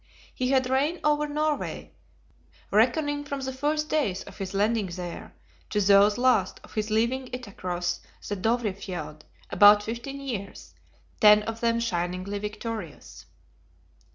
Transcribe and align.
He 0.33 0.49
had 0.49 0.67
reigned 0.67 0.99
over 1.03 1.27
Norway, 1.27 1.91
reckoning 2.71 3.23
from 3.23 3.41
the 3.41 3.53
first 3.53 3.87
days 3.87 4.23
of 4.23 4.39
his 4.39 4.55
landing 4.55 4.87
there 4.87 5.35
to 5.69 5.79
those 5.79 6.17
last 6.17 6.59
of 6.63 6.73
his 6.73 6.89
leaving 6.89 7.27
it 7.31 7.45
across 7.45 7.99
the 8.27 8.35
Dovrefjeld, 8.35 9.21
about 9.51 9.83
fifteen 9.83 10.19
years, 10.19 10.73
ten 11.19 11.43
of 11.43 11.59
them 11.59 11.79
shiningly 11.79 12.39
victorious. 12.39 13.27